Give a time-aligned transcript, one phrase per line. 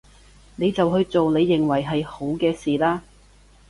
[0.55, 3.03] 你就去做你認為係好嘅事啦